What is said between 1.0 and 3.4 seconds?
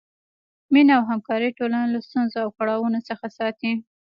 همکاري ټولنه له ستونزو او کړاوونو څخه